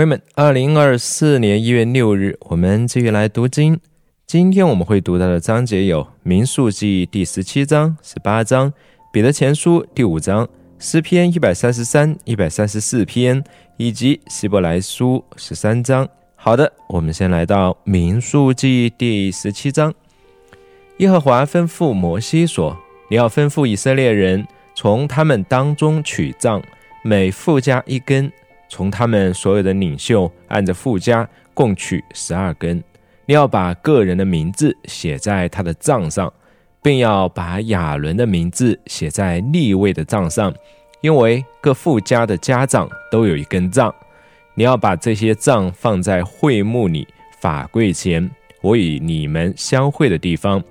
[0.00, 3.78] 朋友们，二零二四年一月六日，我们继续来读经。
[4.26, 8.70] 今天我们会读到的章节有《民数记》第十七章、十八章，
[9.12, 10.46] 《彼得前书》第五章，
[10.78, 13.44] 《诗篇》一百三十三、一百三十四篇，
[13.76, 16.08] 以及《希伯来书》十三章。
[16.34, 19.92] 好的，我们先来到《民数记》第十七章。
[20.96, 22.74] 耶和华吩咐摩西说
[23.10, 26.62] ：“你要吩咐以色列人，从他们当中取杖，
[27.04, 28.32] 每附加一根。”
[28.70, 32.82] 从他们所有的领袖按着附加共取十二根，
[33.26, 36.32] 你要把个人的名字写在他的账上，
[36.80, 40.54] 并要把亚伦的名字写在立位的账上，
[41.02, 43.94] 因为各附加的家长都有一根杖。
[44.54, 47.06] 你要把这些杖放在会幕里
[47.40, 48.30] 法柜前，
[48.62, 50.62] 我与你们相会的地方。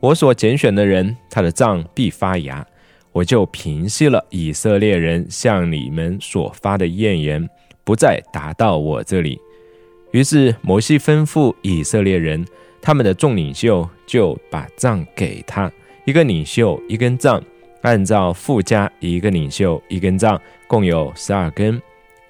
[0.00, 2.66] 我所拣选的人，他的杖必发芽。
[3.12, 7.48] 我就平息了以色列人向你们所发的怨言，
[7.84, 9.38] 不再达到我这里。
[10.12, 12.44] 于是摩西吩咐以色列人，
[12.80, 15.70] 他们的众领袖就把杖给他，
[16.04, 17.42] 一个领袖一根杖，
[17.82, 21.80] 按照附加一个领袖一根杖，共有十二根。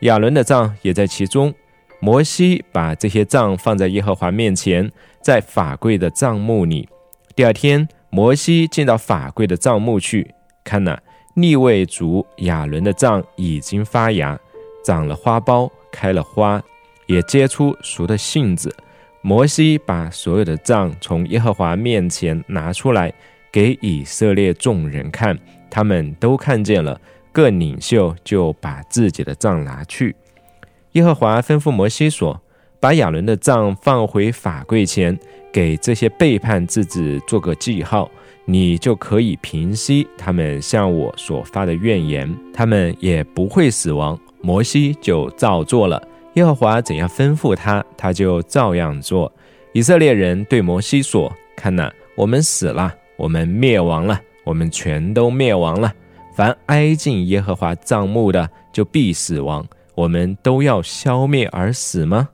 [0.01, 1.53] 亚伦的杖也在其中。
[2.01, 6.89] 摩西把这些杖放在耶和华面前，在法柜的帐幕里。
[7.37, 10.35] 第二天，摩西进到法柜的帐幕去。
[10.65, 10.99] 看呐，
[11.35, 14.39] 逆位族亚伦的杖已经发芽，
[14.85, 16.63] 长了花苞，开了花，
[17.07, 18.75] 也结出熟的杏子。
[19.21, 23.13] 摩西把所有的杖从耶和华面前拿出来，
[23.53, 25.39] 给以色列众人看，
[25.71, 27.01] 他们都看见了。
[27.31, 30.15] 各领袖就把自己的杖拿去。
[30.93, 32.39] 耶和华吩咐摩西说
[32.79, 35.19] ：“把亚伦的杖放回法柜前，
[35.51, 38.11] 给这些背叛自己做个记号。”
[38.45, 44.19] 你就可以平息他们向我所发的怨言，他们也不会死亡。
[44.41, 46.03] 摩西就照做了，
[46.35, 49.33] 耶和华怎样吩咐他，他就照样做。
[49.73, 55.93] 以色列人对摩西说：“看哪，我们死了，我们灭亡了，我们全都灭亡了。
[56.35, 59.65] 凡挨近耶和华帐幕的，就必死亡。
[59.95, 62.29] 我们都要消灭而死吗？”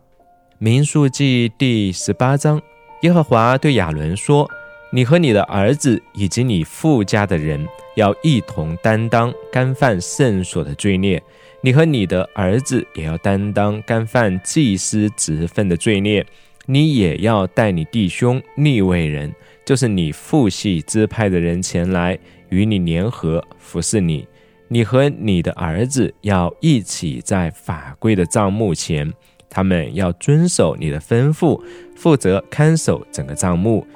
[0.58, 2.60] 民数记第十八章，
[3.02, 4.48] 耶和华对亚伦说。
[4.90, 11.22] 你和你的儿子以及你父家的人要一同担当干犯圣所的罪孽，
[11.60, 16.24] 你和你的儿子也要担当干犯祭司职分的罪孽。
[16.64, 19.34] 你也要带你弟兄逆位人，
[19.64, 24.26] 就是你父系支派的人前来与你联合服侍你。
[24.68, 29.10] 你和你的儿子要一起在法规的账目前，
[29.48, 31.58] 他们要遵守你的吩咐，
[31.96, 33.86] 负责看守整个账目。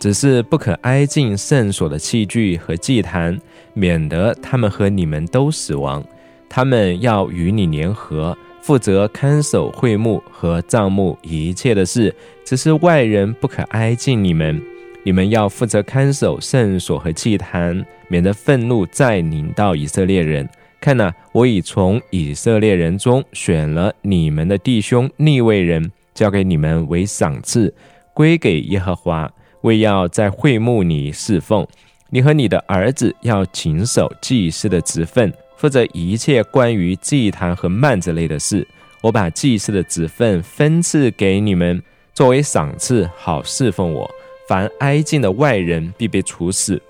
[0.00, 3.38] 只是不可挨近圣所的器具和祭坛，
[3.74, 6.02] 免得他们和你们都死亡。
[6.48, 12.14] 他们要与你联合，负责看守会幕和帐幕一切的事。
[12.46, 14.60] 只是外人不可挨近你们。
[15.02, 20.48] 你们要负责看守圣所和祭坛，免得愤怒再临到以色列人。
[20.80, 27.74] 看呐，我已从以色列人中选了你们的弟兄逆位人，交给你们为赏赐，
[28.14, 29.30] 归给耶和华。
[29.62, 31.66] 为要在会幕里侍奉，
[32.08, 38.66] 你和你的儿子要谨守祭司的职分，负责一切关于祭坛和幔子类的事。
[39.02, 41.82] 我把祭司的职分分赐给你们，
[42.12, 44.10] 作为赏赐，好侍奉我。
[44.48, 46.82] 凡挨近的外人必被处死。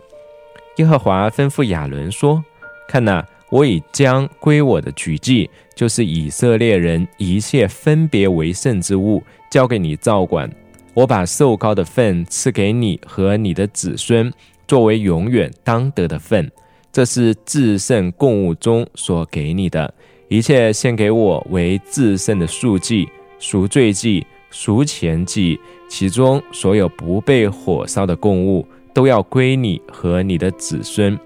[0.77, 2.43] 耶和华吩咐亚伦说
[2.89, 10.51] ：“看哪，我已将归我的举祭，就是以色列人一切分别为圣之物，交给你照管。”
[10.95, 14.33] 我把受高的份赐给你和你的子孙，
[14.67, 16.51] 作为永远当得的份。
[16.93, 19.93] 这是至圣供物中所给你的
[20.28, 23.09] 一切，献给我为至圣的数祭、
[23.39, 25.59] 赎罪祭、赎钱祭。
[25.89, 31.19] 其中所有不被火烧的供物，都要归你和你的子孙。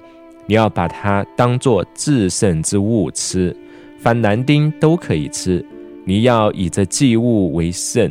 [0.47, 3.55] 你要把它当作至圣之物吃，
[3.99, 5.65] 凡男丁都可以吃。
[6.05, 8.11] 你要以这祭物为圣。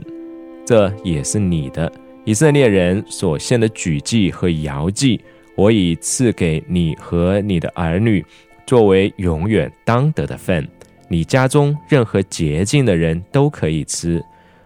[0.65, 1.91] 这也是你的
[2.25, 5.19] 以色列人所献的举祭和摇祭，
[5.55, 8.25] 我已赐给你和你的儿女，
[8.65, 10.67] 作为永远当得的份。
[11.09, 14.23] 你家中任何洁净的人都可以吃。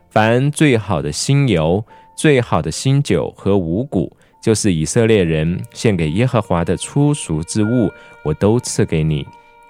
[0.10, 1.84] 凡最好的新油、
[2.16, 7.92] 最好的新酒和五谷，就是以色列人献给耶和华的初熟之物，
[8.24, 9.26] 我都赐给你。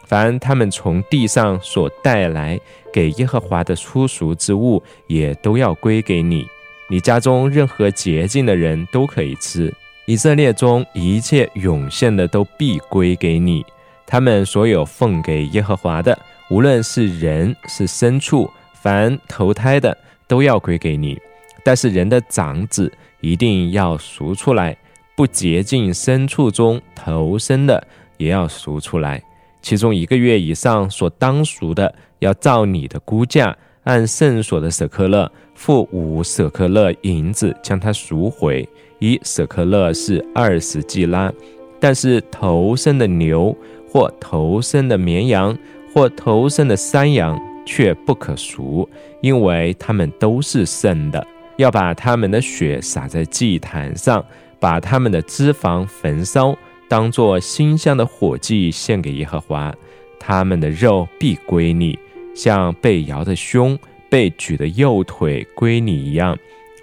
[0.07, 2.57] 凡他们从地上所带来
[2.93, 6.47] 给耶和华的初熟之物，也都要归给你。
[6.89, 9.73] 你家中任何洁净的人都可以吃。
[10.05, 13.65] 以色列中一切涌现的都必归给你。
[14.05, 16.17] 他们所有奉给耶和华的，
[16.49, 21.19] 无论是人是牲畜，凡投胎的都要归给你。
[21.65, 22.89] 但是人的长子
[23.19, 24.77] 一定要赎出来，
[25.17, 29.21] 不洁净牲畜中投生的也要赎出来。
[29.61, 38.67] 其中一个月以上所当赎的，要照你的估价，按圣所的舍克勒付五舍克勒银子，将它赎回。
[38.99, 41.31] 一舍克勒是二十季拉。
[41.79, 43.55] 但是头生的牛
[43.91, 45.55] 或头生的绵羊
[45.93, 48.89] 或头生的山羊却不可赎，
[49.21, 51.23] 因为它们都是圣的。
[51.57, 54.25] 要把他们的血洒在祭坛上，
[54.59, 56.57] 把他们的脂肪焚烧，
[56.87, 59.73] 当作馨香的火祭献给耶和华。
[60.19, 61.97] 他们的肉必归你，
[62.35, 63.77] 像被摇的胸、
[64.09, 66.37] 被举的右腿归你一样。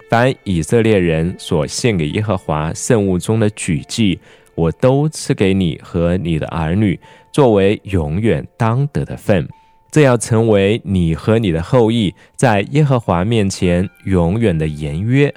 [0.09, 4.19] 凡以色列人所献给耶和华圣物中的举祭，
[4.55, 6.99] 我都赐给你和你的儿女，
[7.31, 9.47] 作为永远当得的份。
[9.91, 15.33] 这要成为你和你的后裔在耶和华面前永远的言约。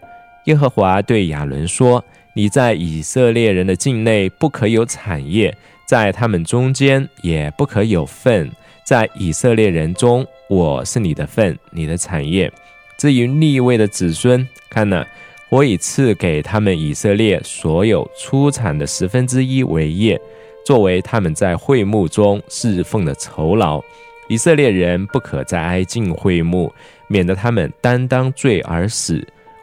[0.47, 2.05] 耶和华对亚伦说
[2.39, 5.53] ：“你在以色列人的境内不可有产业，
[5.85, 8.49] 在他们中间也不可有份。
[8.85, 12.49] 在以色列人中，我是你的份，你的产业。
[12.97, 15.05] 至于立位的子孙，看哪，
[15.49, 20.17] 我已赐给他们以色列所有出产的十分之一为业，
[20.65, 23.83] 作为他们在会幕中侍奉的酬劳。”
[24.31, 26.73] 以色列人不可再挨近会幕，
[27.09, 29.17] 免得他们担当罪而死；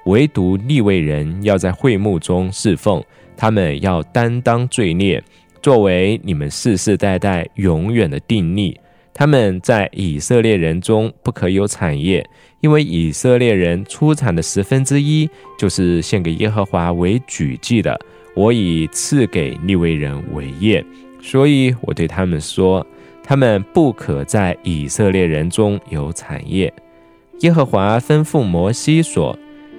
[0.05, 3.03] 唯独立位人要在会幕中侍奉，
[3.37, 5.23] 他们要担当罪孽，
[5.61, 8.79] 作为你们世世代代永远的定例。
[9.13, 12.27] 他们在以色列人中不可有产业，
[12.61, 17.99] 因为以色列人出产的十分之一就是献给耶和华为举祭的。
[18.35, 20.83] 我已赐给立位人为业，
[21.21, 22.85] 所以我对他们说。
[23.27, 26.71] 他们不可在以色列人中有产业。
[27.39, 29.35] 耶和华吩咐摩西说：“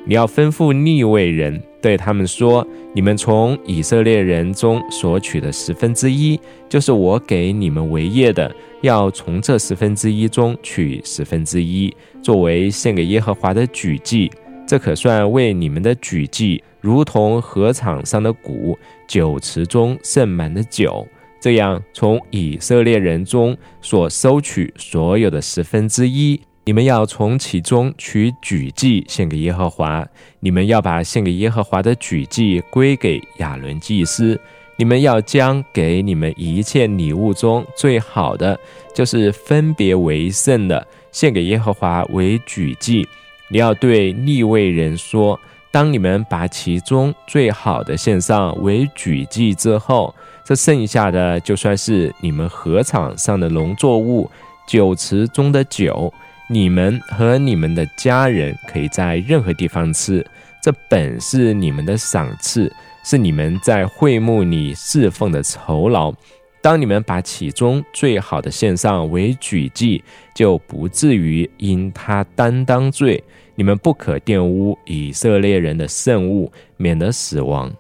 [0.08, 2.64] 你要吩咐利未人，对他们说：
[2.94, 6.38] 你们从以色列人中所取的十分之一，
[6.69, 11.93] 就是我给你们为业的，要从这十分之一中取十分之一，
[12.23, 14.31] 作为献给耶和华的举祭。
[14.64, 21.05] 这可算为你们的举祭，如同禾场上的谷，酒池中盛满的酒。”
[21.43, 30.05] 这样，从以色列人中所收取所有的十分之一，你们要从其中取举祭献给耶和华。
[30.41, 34.39] 你们要把献给耶和华的举祭归给亚伦祭司。
[34.75, 38.59] 你们要将给你们一切礼物中最好的，
[38.93, 43.07] 就是分别为圣的，献给耶和华为举祭。
[43.49, 45.39] 你要对立位人说：
[45.71, 50.13] 当你们把其中最好的献上为举祭之后，
[50.45, 54.29] 这剩下的就算是你们禾场上的农作物，
[54.67, 56.13] 酒池中的酒，
[56.48, 60.25] 你们和你们的家人可以在任何地方吃。
[60.62, 62.72] 这本是你们的赏赐，
[63.04, 66.12] 是你们在会幕里侍奉的酬劳。
[66.60, 70.02] 当你们把其中最好的献上为举祭，
[70.34, 73.22] 就不至于因他担当罪。
[73.54, 77.72] 你们不可玷污以色列人的圣物，免得死亡。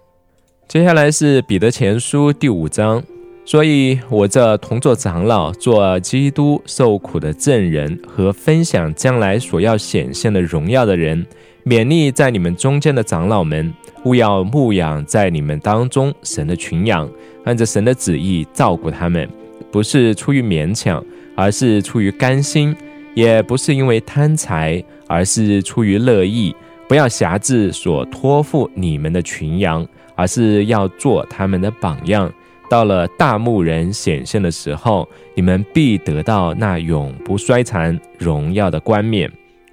[0.68, 3.02] 接下来是彼得前书第五章，
[3.48, 11.24] 所以我这同作长老、做基督受苦的证人和分享将来所要显现的荣耀的人，
[11.64, 17.08] 勉励在你们中间的长老们，勿要牧养在你们当中神的群羊，
[17.44, 19.28] 按着神的旨意照顾他们，
[19.70, 21.02] 不是出于勉强，
[21.36, 22.74] 而是出于甘心；
[23.14, 26.52] 也不是因为贪财，而是出于乐意。
[26.88, 29.86] 不要辖制所托付你们的群羊。
[30.18, 32.32] 而是要做他们的榜样。
[32.68, 39.30] 到了大牧人显现的时候，你们必得到那永不衰残、荣耀的冠冕。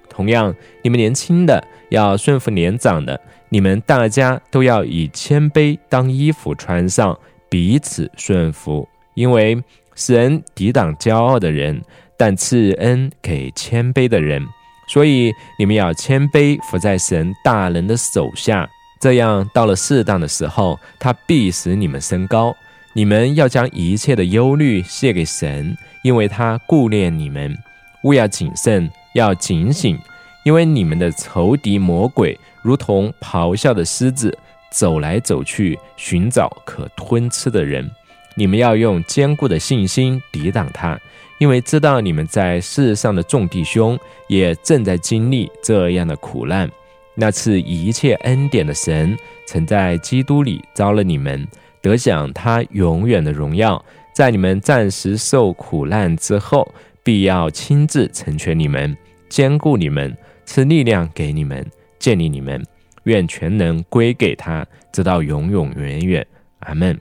[0.08, 8.88] 同样，你们年轻的要顺服年长的，你们大家都要以谦卑当衣服穿上，彼此顺服。
[9.14, 9.62] 因为
[9.94, 11.82] 神抵挡骄傲的人，
[12.16, 14.44] 但赐恩给谦卑的人。
[14.86, 18.68] 所以你们要谦卑，伏在神大人的手下。
[19.00, 22.54] 这样，到了适当的时候，他必使你们升高。
[22.96, 27.56] 你们要将一切的忧虑卸给神，因为他顾念你们。
[28.04, 29.98] 勿要谨慎，要警醒，
[30.44, 34.36] 因为你们的仇敌魔鬼如同咆哮的狮子，
[34.70, 37.90] 走来走去，寻找可吞吃的人。
[38.36, 41.00] 你们要用坚固的信心抵挡他，
[41.38, 43.98] 因为知道你们在世上的众弟兄
[44.28, 46.70] 也正在经历这样的苦难。
[47.16, 51.46] 那次一切恩典的神，曾在基督里招了你们，
[51.84, 53.84] 得享他永远的荣耀。
[54.14, 56.66] 在你们暂时受苦难之后，
[57.02, 58.96] 必要亲自成全你们，
[59.28, 61.62] 兼顾你们，赐力量给你们，
[61.98, 62.64] 建立你们。
[63.02, 66.26] 愿全能归给他，直到永永远远。
[66.60, 66.98] 阿门。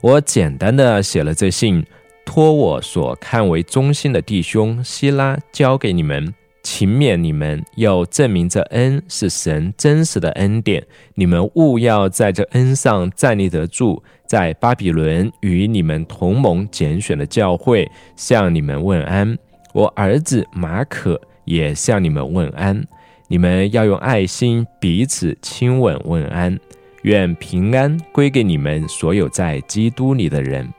[0.00, 1.84] 我简单的写了这信，
[2.24, 6.32] 托我所看为忠心的弟兄希拉交给你们。
[6.62, 10.84] 勤勉你们，又证明这恩是神真实的恩典。
[11.14, 14.02] 你们务要在这恩上站立得住。
[14.24, 19.36] 在巴比伦与你们同盟拣选的教会向你们问安。
[19.74, 22.82] 我儿子马可也向你们问安。
[23.28, 26.58] 你们要用爱心彼此亲吻问安。
[27.02, 30.72] 愿平安归给你们所有在基督里的人。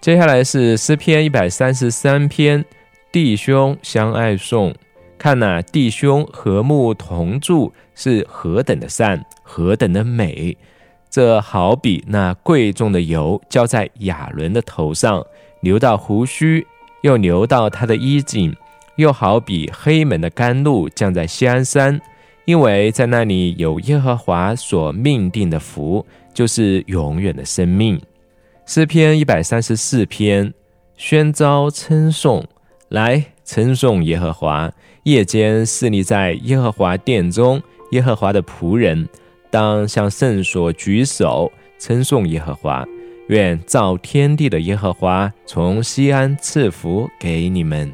[0.00, 2.62] 接下来是诗篇一百三十三篇，
[3.10, 4.74] 弟兄相爱颂。
[5.20, 10.56] 看那弟兄和睦同住是何等的善，何等的美！
[11.10, 15.22] 这好比那贵重的油浇在亚伦的头上，
[15.60, 16.66] 流到胡须，
[17.02, 18.50] 又流到他的衣襟；
[18.96, 22.00] 又好比黑门的甘露降在西安山，
[22.46, 28.00] 因为在那里有耶和华所命定的福，就是永远的生命。
[28.64, 30.54] 诗篇一百三十四篇，
[30.96, 32.42] 宣召称颂，
[32.88, 34.72] 来称颂耶和华。
[35.10, 39.08] 夜间侍立在耶和华殿中，耶和华的仆人
[39.50, 41.50] 当向圣所举手
[41.80, 42.86] 称颂耶和华。
[43.26, 47.92] 愿造天地的耶和华从西安赐福给你们。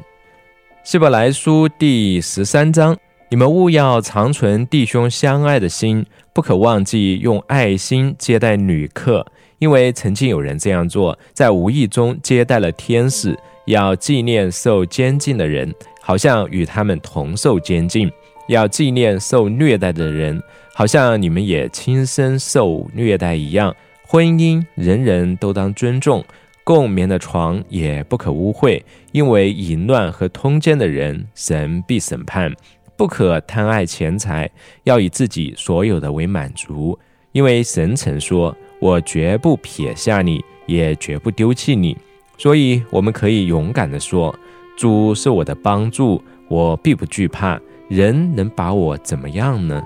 [0.83, 2.95] 希伯来书第十三章，
[3.31, 9.25] 你们务要长存弟兄相爱的心，不可忘记用爱心接待旅客，
[9.57, 13.35] 因为曾经有人这样做，在无意中接待了天使。
[13.65, 15.73] 要纪念受监禁的人。
[16.07, 18.09] 好像与他们同受监禁，
[18.47, 20.41] 要纪念受虐待的人，
[20.73, 23.75] 好像你们也亲身受虐待一样。
[24.07, 26.23] 婚姻人人都当尊重，
[26.63, 32.53] 共眠的床也不可污秽，因为淫乱和通奸的人，神必审判。
[32.95, 34.49] 不可贪爱钱财，
[34.85, 36.97] 要以自己所有的为满足，
[37.33, 41.97] 因为神曾说：“我绝不撇下你，也绝不丢弃你。”
[42.39, 44.33] 所以，我们可以勇敢地说。
[44.77, 47.59] 主是我的帮助，我必不惧怕。
[47.89, 49.83] 人能把我怎么样呢？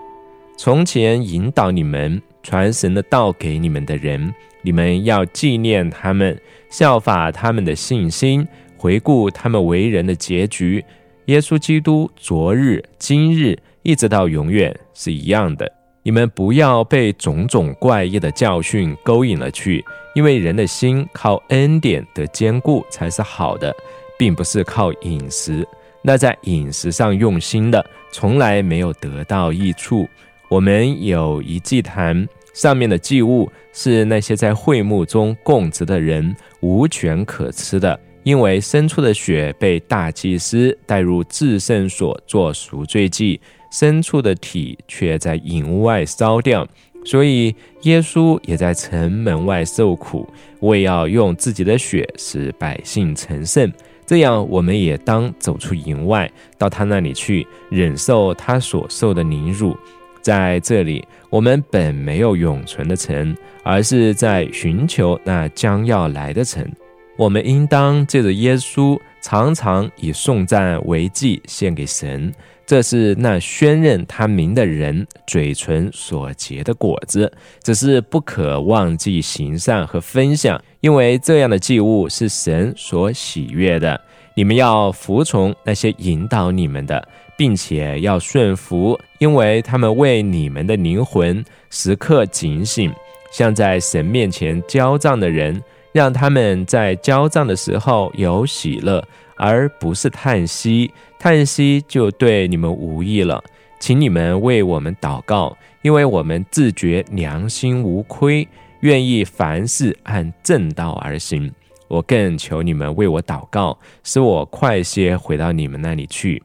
[0.58, 6.38] 从前引导你们、传神的道给你们的人，你们要纪念他们，
[6.70, 8.46] 效法他们的信心，
[8.76, 10.84] 回顾他们为人的结局。
[11.26, 15.72] 耶稣基督昨日、今日一直到永远是一样的。
[16.04, 23.74] 你们不要被种种怪异的教训勾引了去，因为人的心靠恩典的坚固才是好的。
[24.22, 25.68] 并不是靠饮食，
[26.04, 30.08] 那在饮食上用心的，从来没有得到益处。
[30.48, 43.42] 我们有一祭坛，上面的祭物是那些在会幕中供职的人无权可吃的，因为牲畜的血被大祭司带入至圣所做赎罪祭，
[43.74, 46.68] 牲畜的体却在营外烧掉。
[47.04, 53.74] 所以耶稣也在城门外受苦，为要用自己的血使百姓成圣。
[54.12, 59.74] 这样，我们也当走出营外，到他那里去，忍受他所受的凌辱。
[60.22, 66.70] 在这里，我们本没有永存的城，而是在寻求那将要来的城。
[67.16, 72.34] 我们应当借着耶稣，常常以颂赞为祭献给神。
[72.66, 77.32] 这是那宣认他名的人嘴唇所结的果子，
[77.64, 84.00] 只是不可忘记行善和分享，因为这样的祭物是神所喜悦的。
[84.34, 87.08] 你们要服从那些引导你们的，
[87.38, 92.92] 并且要顺服，因为他们为你们的灵魂时刻警醒，
[93.32, 95.62] 像在神面前交账的人，
[95.92, 99.04] 让他们在交账的时候有喜乐。
[99.36, 103.44] 而不是叹息，叹息就对你们无益了。
[103.80, 108.48] 请你们为我们祷告，因为我们自觉良心无亏，
[108.82, 111.52] 愿意凡事按正道而行。
[111.88, 116.42] 我更求你们为我祷告，使我快些回到你们那里去。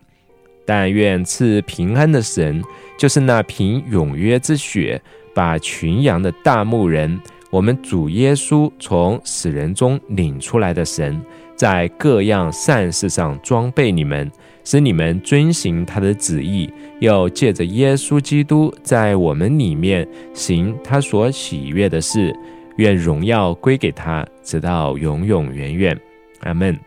[0.64, 2.64] 但愿赐平安的神，
[2.98, 5.00] 就是那凭永约之血
[5.32, 11.20] 把群羊的大牧人，我们主耶稣从死人中领出来的神。
[11.54, 14.30] 在各样善事上装备你们，
[14.62, 22.36] 使你们遵行他的旨意，又借着耶稣基督在我们里面行他所喜悦的事。
[22.76, 25.98] 愿荣耀归给他，直到永永远远。
[26.40, 26.78] 阿门。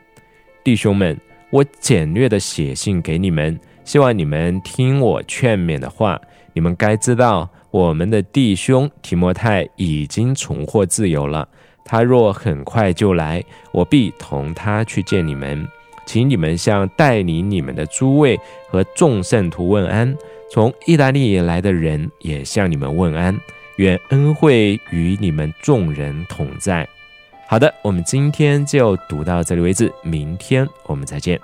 [0.63, 6.21] 弟兄们，我简略的写信给你们，希望你们听我劝勉的话。
[6.53, 11.47] 你们该知道，我们的弟兄提摩太已经重获自由了。
[11.85, 15.67] 他若很快就来，我必同他去见你们。
[16.05, 20.15] 请你们向带领你们的诸位和众圣徒问安。
[20.51, 23.39] 从意大利来的人也向你们问安。
[23.77, 26.88] 愿恩惠与你们众人同在。
[27.47, 31.39] 好的，我们今天就读到这里为止，明天我们再见。